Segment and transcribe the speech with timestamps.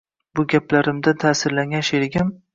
[0.37, 2.35] Bu gaplarimdan ta’sirlangan sherigim